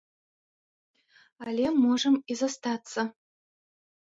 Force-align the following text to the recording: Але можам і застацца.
Але 1.47 1.67
можам 1.83 2.17
і 2.33 2.39
застацца. 2.41 3.01